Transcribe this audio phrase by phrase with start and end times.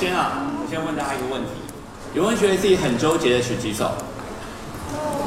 [0.00, 1.48] 先啊，我先问大家一个问题：
[2.14, 3.90] 有没有觉得自己很纠结的举举手？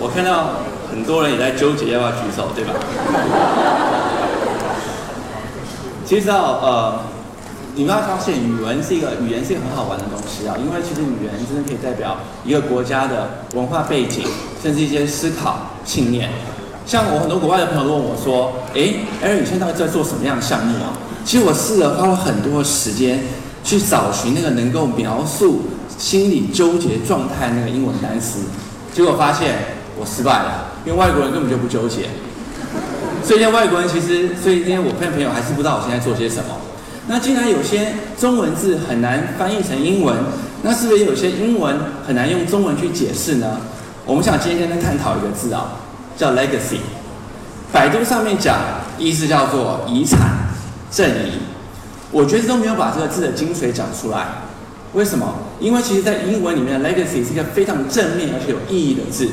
[0.02, 2.74] 我看到很多人也在纠结要不要举手，对吧？
[6.04, 7.00] 其实啊，呃，
[7.76, 14.26] 你们要发现语文是一个语言是一个很好玩的东西啊，因为其实语言真的可以代表一个国家的文化背景，
[14.60, 16.32] 甚至一些思考信念。
[16.84, 23.24] 像我很多国外的朋友都问我说：“诶 a a r o n 你现在到底在做什么样的项目啊？”其实我试了花了很多时间
[23.64, 25.62] 去找寻那个能够描述
[25.98, 28.40] 心理纠结状态那个英文单词，
[28.94, 29.56] 结果发现
[29.98, 32.10] 我失败了，因为外国人根本就不纠结。
[33.24, 36.56] 所以，现在外国人其实，所以今天我骗朋友还是不知道我现在做些什么。
[37.08, 40.16] 那既然有些中文字很难翻译成英文，
[40.62, 43.58] 那是不是也有些英文很难用中文去解释呢？
[44.06, 45.80] 我们想今天跟他探讨一个字啊，
[46.18, 46.80] 叫 legacy。
[47.72, 48.58] 百度上面讲，
[48.98, 50.20] 意思叫做遗产。
[50.92, 51.40] 正义，
[52.14, 54.28] 我觉得都没有把这个字的精髓讲出来。
[54.94, 55.34] 为什么？
[55.60, 59.28] 因为其实，在英文里面，legacy 是一个非常正面而且有意义的字，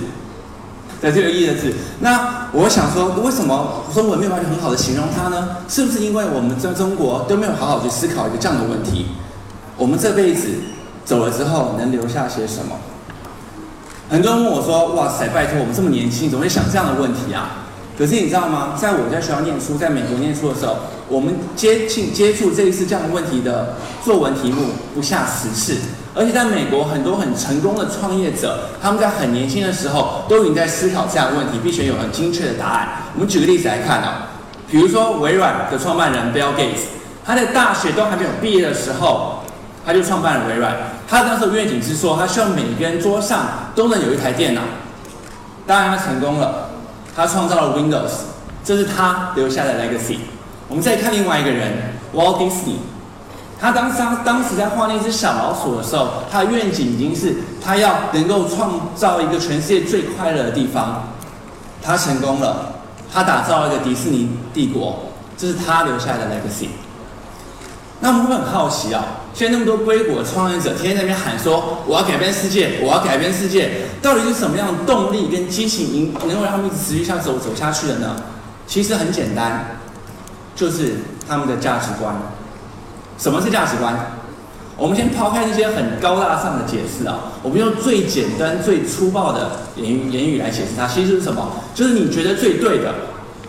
[1.02, 1.74] 在这个意义的字。
[2.00, 5.58] 那我想说，为什么中文没有办法很好的形容它呢？
[5.68, 9.06] 是不是因为我们在中国都没有好好去思考一个这样的问题？
[9.76, 10.48] 我们这辈子
[11.04, 12.76] 走了之后，能留下些什么？
[14.08, 17.68] 很多人问我说：“哇塞，拜托，我们这么年轻，怎么会想这样的问题啊？”
[18.00, 18.72] 可是你知道吗？
[18.80, 20.74] 在我在学校念书，在美国念书的时候，
[21.06, 25.76] 我们接近接触这一次这样的问题的作文题目不下十次。
[26.14, 32.88] 而且在美国，很多很成功的创业者，他们在很年轻的时候都已经在思考这样的问题，并且有很精确的答案。
[33.12, 34.28] 我们举个例子来看啊，
[34.70, 36.88] 比如说微软的创办人 Bill Gates，
[37.22, 39.40] 他在大学都还没有毕业的时候，
[39.84, 40.74] 他就创办了微软。
[41.06, 44.62] 他当时的愿景是说，他希望每个人桌上都能有一台电脑。
[45.66, 46.69] 当然，他成功了。
[47.14, 48.10] 他创造了 Windows，
[48.64, 50.18] 这是他留下的 legacy。
[50.68, 51.72] 我们再看另外一个人
[52.14, 52.76] ，Walt Disney，
[53.60, 61.02] 他当当当时在画那只小老鼠的时候，他的愿景已经是他要能够创造一个全世界最快乐的地方。
[61.82, 62.74] 他成功了，
[63.12, 65.06] 他打造了一个迪士尼帝国，
[65.36, 66.68] 这是他留下的 legacy。
[68.02, 78.16] 那我们会很好奇啊，现在那么多硅谷的创业者天天在那边喊说：“我要改变世界，我要改变世界。”到底是什么样的动力跟激情，能够让他们一直持续下走走下去的呢？
[78.66, 79.76] 其实很简单，
[80.56, 80.94] 就是
[81.28, 82.16] 他们的价值观。
[83.18, 83.94] 什么是价值观？
[84.78, 90.86] 我们先抛开那些很高大上的解释啊，我们用最简单、最粗暴的言语言语来解释它。
[90.86, 91.52] 其实是什么？
[91.74, 92.94] 就是你觉得最对的，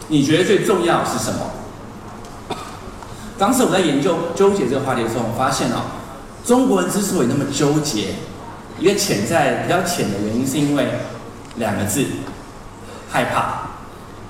[0.10, 1.40] 你觉得最重要是什么？
[3.42, 5.82] 当时我在研究纠结这个话题的时候，我发现哦，
[6.46, 8.14] 中国人之所以那么纠结，
[8.78, 10.86] 一个潜在比较浅的原因，是因为
[11.56, 12.06] 两个字：
[13.10, 13.72] 害怕，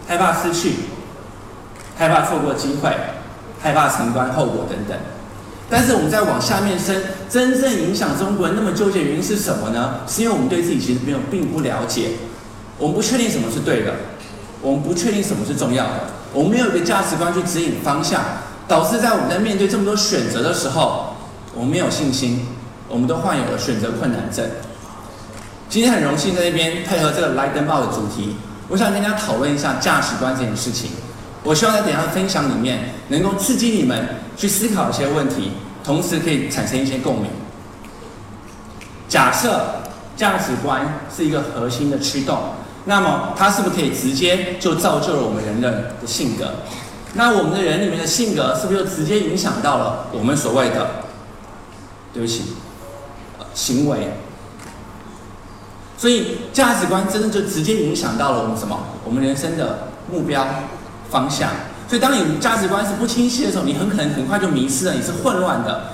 [0.08, 0.76] 害怕失去，
[1.98, 2.90] 害怕错过机会，
[3.62, 4.98] 害怕承担后果等等。
[5.70, 9.96] 但是我们再往下面深，真正影响中国人那么纠结原因是什么呢？
[10.08, 12.12] 是因为我们对自己其实没有并不了解，
[12.78, 13.94] 我们不确定什么是对的，
[14.62, 16.00] 我们不确定什么是重要的，
[16.32, 18.22] 我们没有一个价值观去指引方向。
[18.72, 21.14] 导致在我们在面对这么多选择的时候，
[21.54, 22.46] 我们没有信心，
[22.88, 24.50] 我们都患有了选择困难症。
[25.68, 28.38] 今天很荣幸在那边配合这个 Light and Ball 的主题，
[28.70, 30.92] 我想跟大家讨论一下价值观这件事情。
[31.44, 35.52] 我希望在等下分享里面能够刺激你们去思考一些问题，
[35.84, 37.30] 同时可以产生一些共鸣。
[39.10, 39.81] 假设
[40.16, 42.40] 价值观是一个核心的驱动，
[42.86, 46.54] 那么它是不是可以直接就造就了我们人的的性格？
[47.14, 50.88] 那我们的人里面的性格是不是就直接影响到了我们所谓的，
[52.14, 52.54] 对不起，
[53.54, 54.14] 行为？
[55.98, 58.80] 所以价值观真的就直接影响到了我们什么？
[59.04, 60.48] 我们人生的目标
[61.10, 61.50] 方向。
[61.88, 65.92] 所以当你价值观是不清晰的时候，你很可能很快就迷失了，你是混乱的。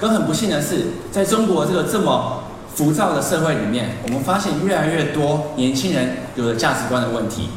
[0.00, 2.42] 更很不幸的是，在中国这个这么
[2.74, 7.48] 浮躁的社会里面，我们发现越来越多年轻人有了价值观的问题。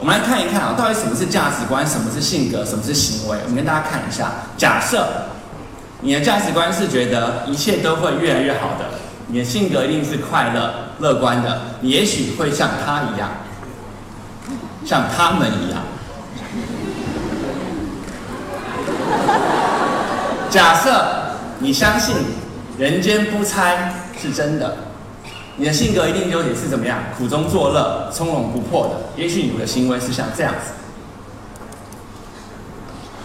[0.00, 3.36] 我们来看一看啊，到底什么是价值观，什么是性格，什么是行为？
[3.42, 4.30] 我们跟大家看一下。
[4.56, 5.04] 假设
[6.02, 8.84] 你的价值观是觉得一切都会越来越好的，
[9.26, 13.28] 你的性格一定是快乐、乐观的，你也许会像他一样，
[14.84, 15.82] 像他们一样。
[20.48, 22.14] 假设你相信
[22.78, 24.76] 人间不拆是真的。
[25.60, 26.98] 你的性格一定优点是怎么样？
[27.18, 28.94] 苦中作乐，从容不迫的。
[29.16, 30.70] 也许你的行为是像这样子。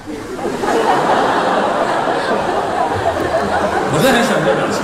[3.93, 4.81] 我是很喜欢这个表情。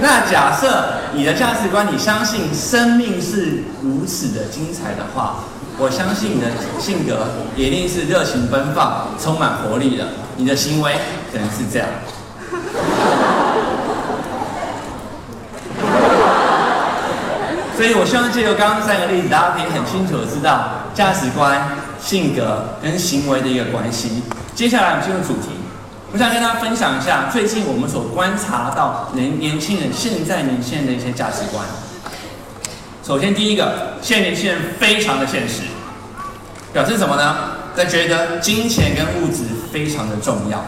[0.00, 5.44] 那假设你的价值观，你相信生命是如此的精彩的话，
[5.78, 6.48] 我相信你的
[6.80, 10.96] 性格一定是热情奔放、充满活力的，你的行为
[11.32, 11.88] 可能是这样。
[17.82, 24.22] 所以我希望借由刚刚三个例子，大家可以很清楚的知道价值观、性格跟行为的一个关系。
[24.54, 25.48] 接下来我们进入主题，
[26.12, 31.66] 我想跟大家分享一下最近我们所观察到年年轻人现在年轻人的一些价值观。
[33.04, 35.62] 首先第一个，现在年轻人非常的现实，
[36.72, 37.34] 表示什么呢？
[37.74, 39.42] 在觉得金钱跟物质
[39.72, 40.64] 非常的重要。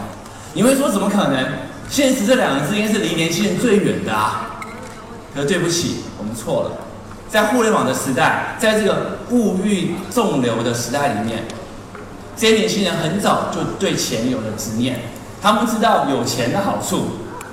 [0.51, 1.47] 你会说怎么可能？
[1.89, 4.51] 现实这两个字应该是离年轻人最远的啊。
[5.33, 6.84] 可对不起，我们错了。
[7.35, 11.43] 在互联网的时代，在这个物欲纵流的时代里面，
[12.37, 15.01] 这些年轻人很早就对钱有了执念。
[15.41, 17.07] 他们知道有钱的好处，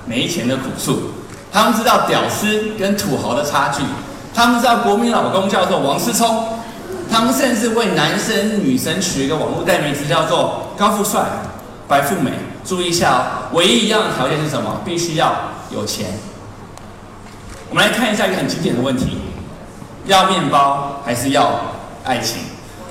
[0.05, 1.11] 没钱的苦处。
[1.51, 3.83] 他们知道屌丝跟土豪的差距。
[4.33, 6.47] 他们知道国民老公叫做王思聪。
[7.11, 11.25] 他们甚至为男生女生取一个网络代名词，叫做高富帅、
[11.89, 12.31] 白富美。
[12.63, 14.79] 注意一下哦，唯一一样的条件是什么？
[14.85, 15.35] 必须要
[15.71, 16.05] 有钱。
[17.69, 19.17] 我们来看一下一个很经典的问题。
[20.05, 21.51] 要面包还是要
[22.03, 22.41] 爱情？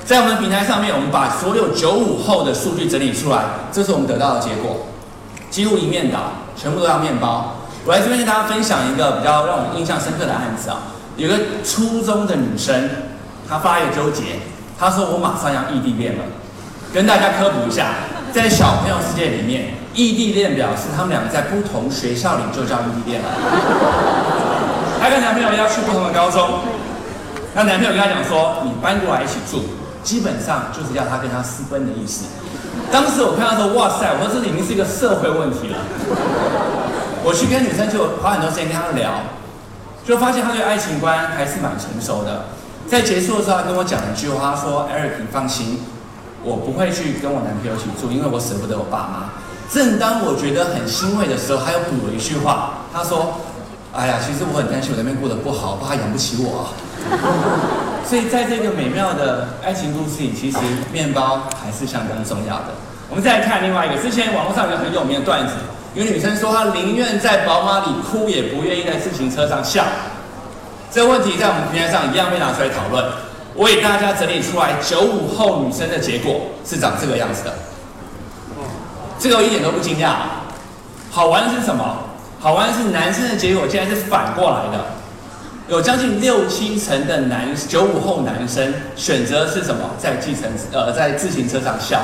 [0.05, 4.87] 在我们的平台上面，我们把所有九五后的数据整理出来，这是我们得到的结果，
[5.49, 6.19] 几乎一面倒，
[6.57, 7.59] 全部都要面包。
[7.85, 10.79] 我来这边跟大家分享一个比较让我印象深刻的案子啊，
[11.17, 12.91] 有个初中的女生，
[13.49, 14.41] 她发一个纠结，
[14.79, 16.25] 她说我马上要异地恋了。
[16.93, 17.87] 跟大家科普一下，
[18.33, 23.29] 在小朋友世界里面，异地恋表示他们两个在不同学校里就叫异地恋了。
[25.01, 26.61] 她跟男朋友要去不同的高中。
[27.55, 29.63] 那男朋友跟她讲说：“你搬过来一起住，
[30.03, 32.25] 基本上就是要她跟他私奔的意思。”
[32.91, 34.09] 当时我看到说：“哇塞！
[34.21, 35.79] 我说这已经是一个社会问题了。”
[37.25, 39.21] 我去跟女生就花很多时间跟她聊，
[40.05, 42.47] 就发现她对爱情观还是蛮成熟的。
[42.89, 45.79] 在结束的时候，她跟我讲一句话，她说：“Eric，你放心，
[46.43, 49.31] 我不会去跟我男朋友一起住，因为我舍不得我爸妈。”
[49.71, 53.41] 正当我觉得很欣慰的时候，她又补了一句话，她说
[53.95, 56.73] ：“哎呀，其实我很担心我那边过得不好，怕养不起我。”
[58.05, 60.59] 所以，在这个美妙的爱情故事里，其实
[60.93, 62.75] 面包还是相当重要的。
[63.09, 65.55] 我们再来看另外一个，之前网络上有个很有名的段子，
[65.95, 69.85] 有女生说她宁愿在宝马里哭，也不愿意在自行车上笑。
[70.91, 73.05] 这个问题在我们平台上一样被拿出来讨论。
[73.55, 77.53] 我给大家整理出来，九五后女生的结果是长这个样子的。
[79.19, 80.15] 这个我一点都不惊讶。
[81.11, 81.99] 好玩的是什么？
[82.41, 84.85] 好玩的是男生的结果竟然是反过来的。
[85.69, 89.91] 有将近六七成的男九五后男生选择是什么？
[89.99, 92.01] 在计程呃在自行车上笑。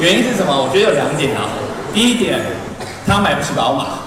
[0.00, 0.52] 原因是什么？
[0.54, 1.48] 我觉得有两点啊。
[1.92, 2.38] 第一点，
[3.06, 3.98] 他买不起宝马。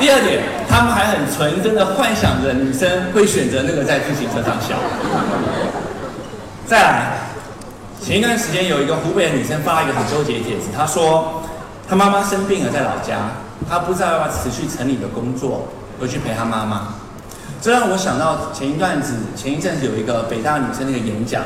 [0.00, 4.74] 第二点，他们还很纯真的幻想着女生会选择那个在自行车上笑。
[6.66, 7.18] 再来，
[8.00, 11.42] 前一段时间有一个湖北的女生发了一个很纠结的帖子，她说
[11.88, 15.66] 她妈妈生病了，在老家，他不知道要不要辞去城里的工作。
[15.96, 16.88] 回去陪他妈妈，
[17.62, 21.40] 这让我想到前一段子，前一阵子有一个北大女生那个演讲，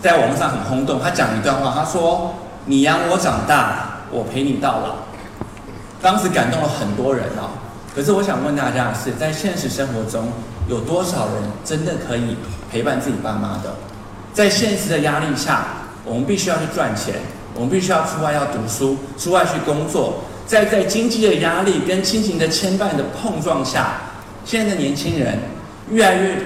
[0.00, 0.98] 在网络上很轰动。
[0.98, 2.34] 她讲一段话，她说
[2.64, 4.94] ：“你养我长大，我陪你到老。”
[6.00, 7.50] 当时感动了很多人哦。
[7.94, 10.26] 可是我想问大家的是，在现实生活中，
[10.70, 12.34] 有多少人真的可以
[12.72, 13.74] 陪伴自己爸妈的？
[14.32, 15.66] 在现实的压力下，
[16.02, 17.16] 我们必须要去赚钱，
[17.54, 20.14] 我们必须要出外要读书，出外去工作。
[20.46, 24.00] 在在经济的压力跟亲情的牵绊的碰撞下，
[24.44, 25.40] 现在的年轻人
[25.90, 26.36] 越来越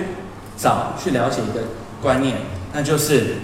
[0.56, 1.64] 早去了解一个
[2.00, 2.36] 观念，
[2.72, 3.36] 那就是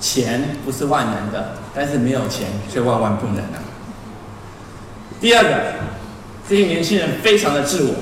[0.00, 3.58] 钱不是万能的，但是没有钱却万万不能啊。
[5.20, 5.74] 第二个，
[6.48, 7.94] 这些年轻人非常的自我，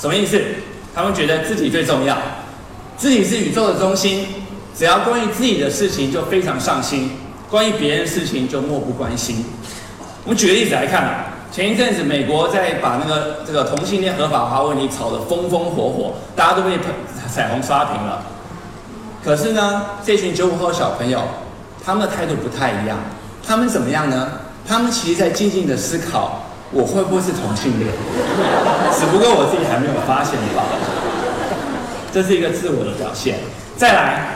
[0.00, 0.40] 什么意思？
[0.94, 2.16] 他们觉得自己最重要，
[2.96, 4.26] 自己是宇宙的中心，
[4.76, 7.10] 只要关于自己的事情就非常上心，
[7.48, 9.44] 关于别人的事情就漠不关心。
[10.28, 16.78] 我们举个例子来看啊，前一阵子美国在把那个这个同性恋合法化问题炒得风风火火，大家都被
[17.32, 18.22] 彩虹刷屏了。
[19.24, 21.22] 可是呢，这群九五后小朋友，
[21.82, 22.98] 他们的态度不太一样。
[23.42, 24.32] 他们怎么样呢？
[24.66, 26.42] 他们其实在静静的思考，
[26.72, 27.90] 我会不会是同性恋？
[28.92, 30.78] 只不过我自己还没有发现罢了。
[32.12, 33.38] 这是一个自我的表现。
[33.78, 34.34] 再来，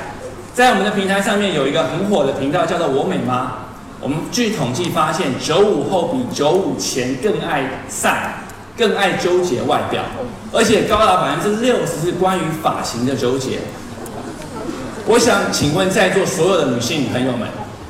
[0.55, 3.59] 在我们的平台上面有一个很火的频道，叫做我美妈。
[4.03, 8.35] 我们据统计发现，九五后比九五前更爱晒，
[8.77, 10.03] 更爱纠结外表，
[10.53, 13.61] 而且高达百分之六十是关于发型的纠结。
[15.07, 17.47] 我想请问在座所有的女性朋友们，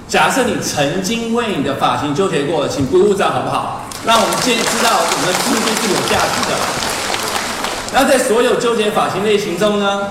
[0.07, 3.81] 假设你曾经为你的发型纠结过，请鼓鼓掌好不好？
[4.04, 6.57] 让我们先知道我们的青春是有价值的。
[7.95, 10.09] 那在所有纠结发型类型中呢，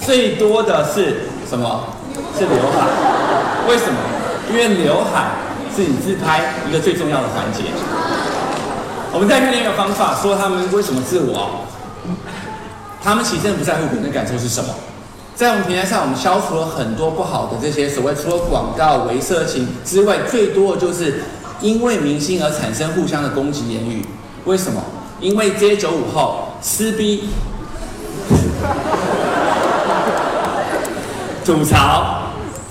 [0.00, 1.88] 最多的是什么？
[2.38, 2.88] 是刘海。
[3.68, 3.98] 为什么？
[4.50, 5.30] 因为刘海
[5.74, 7.64] 是你自拍一个最重要的环节。
[9.12, 11.66] 我们再看另一个方法，说他们为什么自我？
[13.02, 14.70] 他们其实不在乎别人的感受是什么。
[15.34, 21.22] 在我们平台上，我们消除了很多不好的这些所谓除了广告、为色情之外，最多的就是
[21.60, 24.04] 因为明星而产生互相的攻击言语。
[24.44, 24.82] 为什么？
[25.20, 27.28] 因为这些九五后撕逼、
[31.44, 32.22] 吐槽、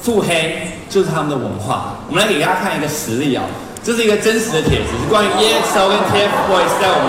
[0.01, 1.95] 腹黑，就是他们的文化。
[2.09, 3.45] 我们来给大家看一个实例啊，
[3.81, 7.07] 这是一个真实的帖子，是关于 EXO 跟 TFBOYS 在我们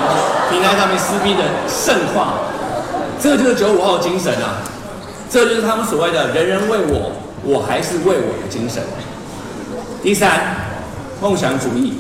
[0.51, 2.35] 平台上面撕逼的盛况。
[3.21, 4.63] 这个就是九五后精神啊！
[5.29, 7.13] 这就是他们所谓的“人人为我，
[7.45, 8.83] 我还是为我”的精神。
[10.03, 10.57] 第三，
[11.21, 11.95] 梦想主义。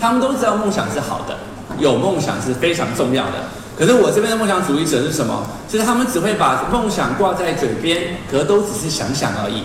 [0.00, 1.36] 他们都知道梦想是好的，
[1.78, 3.32] 有梦想是非常重要的。
[3.78, 5.46] 可是我这边的梦想主义者是什么？
[5.68, 9.64] 就是他们只会把梦想挂在嘴边，可都只是想想而已。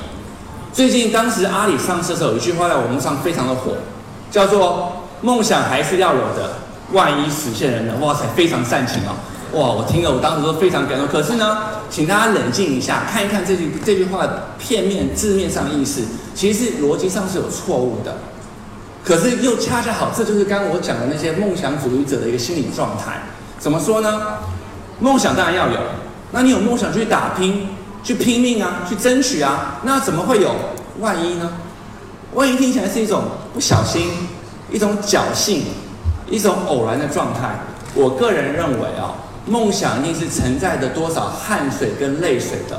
[0.74, 3.74] 最近当时阿里上市的时候，有一句话在网络上非常的火，
[4.30, 6.58] 叫做“梦想还是要有的，
[6.92, 9.16] 万一实现了呢？”哇塞，非常煽情哦。
[9.54, 11.08] 哇，我听了，我当时都非常感动。
[11.08, 11.58] 可是呢，
[11.90, 14.28] 请大家冷静一下，看一看这句这句话
[14.60, 16.04] 片面字面上的意思，
[16.36, 18.18] 其实是逻辑上是有错误的。
[19.04, 23.24] 可是又恰恰好，这就是刚刚我讲的那些梦想主义者的一个心理状态。
[23.58, 24.22] 怎么说呢？
[25.00, 25.80] 梦想当然要有，
[26.32, 27.70] 那你有梦想去打拼，
[28.04, 29.80] 去拼命啊，去争取啊。
[29.84, 30.56] 那怎么会有
[31.00, 31.54] 万一呢？
[32.34, 33.24] 万一听起来是一种
[33.54, 34.10] 不小心，
[34.72, 35.63] 一种侥幸，
[36.30, 37.60] 一种偶然的状态。
[37.94, 39.13] 我个人认为啊。
[39.50, 42.77] 梦想一定是承载着多少汗水跟泪水的，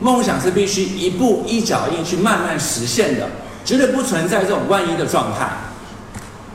[0.00, 3.26] 梦想是必须一步一脚印去慢慢实现的，
[3.64, 5.48] 绝对不存在这种万一的状态。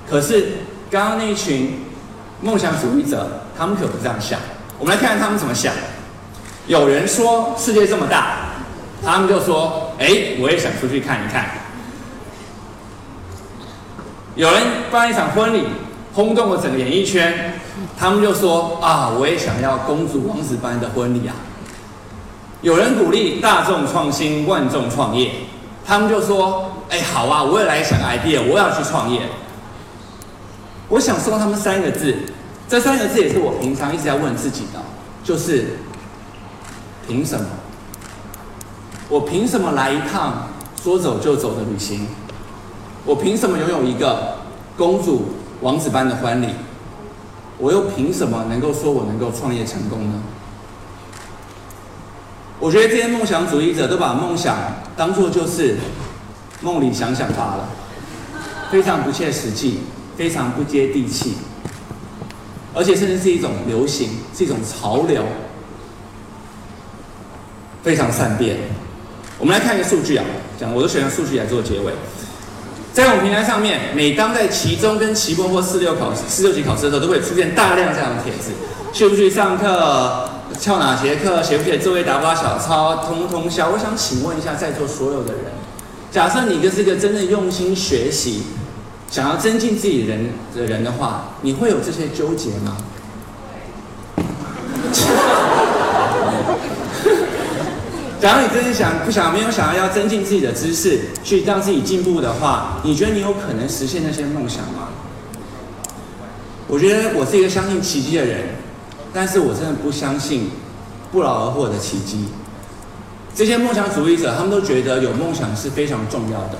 [0.08, 0.50] 可是
[0.92, 1.80] 刚刚那群
[2.42, 4.40] 梦想主义者，他们可不这样想。
[4.78, 5.74] 我们来看看他们怎么想。
[6.70, 8.52] 有人说世界这么大，
[9.04, 11.50] 他们就说：“哎，我也想出去看一看。”
[14.38, 15.66] 有人办一场婚礼。
[16.12, 17.54] 轰动了整个演艺圈，
[17.98, 21.36] 他们就说啊，我也想要公主王子般的婚礼啊。
[22.62, 25.32] 有人鼓励大众创新，万众创业，
[25.86, 29.22] 他们就说，哎，好啊，我也来想 idea，我要去创业。
[30.90, 32.18] 我想说他们三个字，
[32.68, 34.80] 这三个字也是我平常一直在问自己的，
[35.24, 35.78] 就是
[37.10, 37.46] 凭什么？
[39.10, 40.48] 我凭什么来一趟
[40.80, 42.06] 说走就走的旅行？
[43.04, 44.38] 我凭什么拥有一个
[44.78, 45.26] 公主？
[45.62, 46.48] 王子般的婚礼，
[47.58, 50.22] 我又凭什么能够说我能够创业成功呢？
[52.60, 54.56] 我觉得这些梦想主义者都把梦想
[54.96, 55.78] 当做就是
[56.62, 57.68] 梦里想想罢了，
[58.72, 59.80] 非常不切实际，
[60.16, 61.34] 非常不接地气，
[62.74, 65.26] 而且甚至是一种流行，是一种潮流，
[67.84, 68.58] 非常善变。
[69.38, 70.26] 我们来看一个数据啊，
[70.60, 71.94] 讲我都选用数据来做结尾。
[72.92, 78.52] 在我们平台上面，每当在期中跟期末或四六考四六级考试的时候，都会出现大量这样的帖子：
[78.92, 80.30] 去不去上课？
[80.60, 81.42] 翘哪节课？
[81.44, 82.04] 写不写作业？
[82.04, 83.06] 打不打小抄？
[83.06, 83.70] 通通宵。
[83.70, 85.44] 我想请问一下在座所有的人，
[86.12, 88.44] 假设你就是一个真正用心学习、
[89.10, 92.76] 想要增进自己人的人的话，你会有这些纠结吗？
[98.20, 104.90] 假如你真的想不想没有想要要增进自己的知识，去让自己进步的话，你觉得你有可能实现那些梦想吗？
[106.68, 108.50] 我觉得我是一个相信奇迹的人，
[109.14, 110.50] 但是我真的不相信
[111.14, 112.26] 不劳而获的奇迹。
[113.34, 116.58] 这些梦想主义者，他们都觉得有梦想是非常重要的，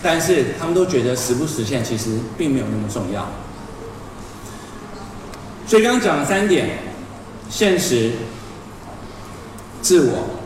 [0.00, 3.28] 但是他们都觉得实不实现其实并没有那么重要。
[5.66, 6.78] 所以刚刚讲了三点：
[7.50, 8.12] 现实、
[9.82, 10.41] 自我。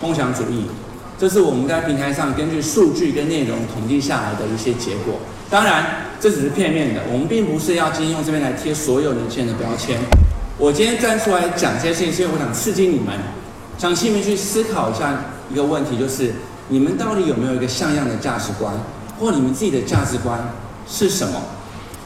[0.00, 0.66] 梦想主义，
[1.18, 5.14] 这是我们在平台上根据数据跟内容统计下来的一些结果。
[5.48, 9.98] 当然，这只是片面的，我们并不是要今天用这边来贴所有年轻人的标签。
[10.58, 13.14] 我今天站出来讲这些事情，是因为我想刺激你们，
[13.78, 16.34] 想请你们去思考一下一个问题，就是
[16.68, 18.74] 你们到底有没有一个像样的价值观，
[19.18, 20.52] 或你们自己的价值观
[20.86, 21.40] 是什么？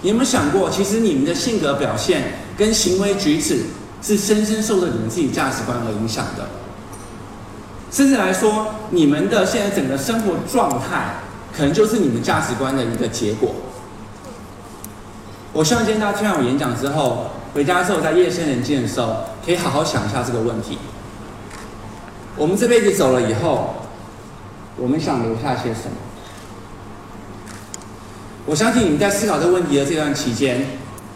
[0.02, 3.60] 你有没有想过，其实你们的性格表现跟行为举止
[4.02, 6.48] 是深深受着你们自己价值观而影响的？
[7.90, 11.16] 甚至来说，你们的现在整个生活状态，
[11.56, 13.52] 可能就是你们价值观的一个结果。
[15.52, 20.78] 我希望今天大家听完我演讲之后，回家之后在夜深人静的时候，可以好好想一下这个问题。
[22.36, 23.74] 我们这辈子走了以后，
[24.76, 25.96] 我们想留下些什么？
[28.46, 30.64] 我相信你们在思考这个问题的这段期间，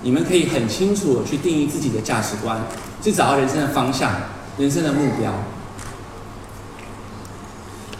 [0.03, 2.59] 你们可以很清楚的去定义自己的价值观，
[3.01, 4.11] 去找到人生的方向。
[4.59, 5.33] 人生的目标。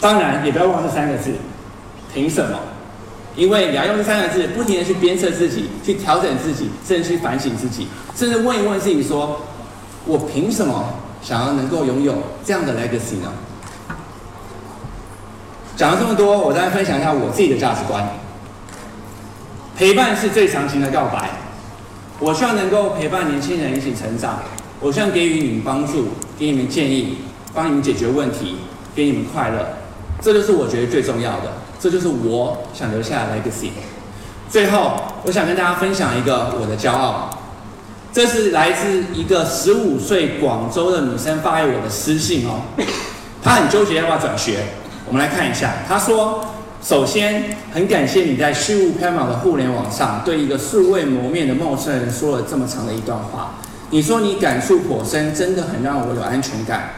[0.05, 1.31] 当然，也不要忘这三个字：
[2.13, 2.59] 凭什么？
[3.35, 9.41] 因为你要用这三个字，不停的去鞭策自己，去调整自己，甚至去反省自己，甚至问一问自己：说
[10.05, 10.93] 我凭什么
[11.23, 13.33] 想要能够拥有这样的 legacy 呢？
[15.75, 18.07] 讲了这么多，我再分享一下我自己的价值观。
[19.75, 21.31] 陪伴是最长情的告白。
[22.19, 24.41] 我希望能够陪伴年轻人一起成长，
[24.81, 26.09] 我希望给予你们帮助，
[26.39, 27.21] 给你们建议，
[27.55, 28.59] 帮你们解决问题，
[28.95, 29.67] 给你们快乐。
[30.25, 33.69] 这就是我觉得最重要的，这就是我想留下的 legacy。
[34.49, 34.93] 最后，
[35.25, 37.29] 我想跟大家分享一个我的骄傲，
[38.11, 42.63] 这是来自一个十五岁广州的女生发给我的私信哦，
[43.43, 44.61] 她很纠结要不要转学。
[45.07, 46.43] 我们来看一下，她说。
[46.83, 53.55] 首先，很感谢你在虚无缥缈的互联网上，对一个素未谋面的陌生人说了这么长的一段话。
[53.89, 56.91] 你说你感触颇深，真的很让我有安全感。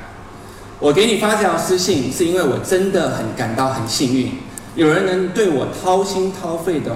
[0.78, 4.32] 我给你发这条私信，是因为我真的很感到很幸运，
[4.74, 6.94] 有人能对我掏心掏肺的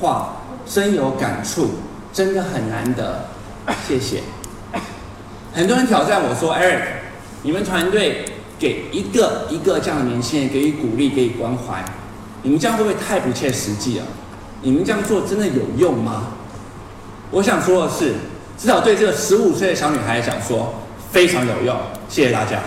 [0.00, 0.36] 话
[0.66, 1.70] 深有感触，
[2.12, 3.26] 真的很难得。
[3.86, 4.22] 谢谢。
[5.52, 6.82] 很多人挑战我说：“Eric，
[7.42, 8.24] 你们团队
[8.58, 11.84] 给一个一个这样的年轻人给予鼓励，给予关怀。”
[12.42, 14.04] 你们这样会不会太不切实际了？
[14.62, 16.28] 你们这样做真的有用吗？
[17.30, 18.14] 我想说的是，
[18.56, 20.72] 至少对这个十五岁的小女孩来讲，说
[21.12, 21.76] 非常有用。
[22.08, 22.62] 谢谢大家。